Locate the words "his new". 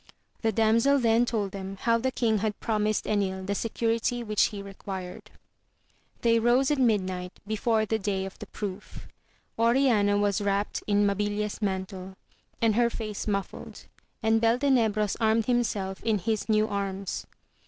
16.17-16.67